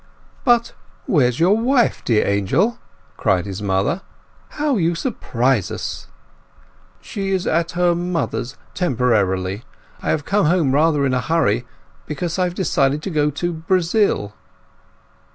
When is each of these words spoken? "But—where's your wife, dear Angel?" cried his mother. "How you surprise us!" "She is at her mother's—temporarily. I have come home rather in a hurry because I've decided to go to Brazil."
"But—where's 0.43 1.39
your 1.39 1.55
wife, 1.55 2.03
dear 2.03 2.25
Angel?" 2.25 2.79
cried 3.17 3.45
his 3.45 3.61
mother. 3.61 4.01
"How 4.57 4.77
you 4.77 4.95
surprise 4.95 5.69
us!" 5.69 6.07
"She 7.01 7.29
is 7.29 7.45
at 7.45 7.73
her 7.73 7.93
mother's—temporarily. 7.93 9.63
I 10.01 10.09
have 10.09 10.25
come 10.25 10.47
home 10.47 10.73
rather 10.73 11.05
in 11.05 11.13
a 11.13 11.21
hurry 11.21 11.67
because 12.07 12.39
I've 12.39 12.55
decided 12.55 13.03
to 13.03 13.11
go 13.11 13.29
to 13.29 13.53
Brazil." 13.53 14.33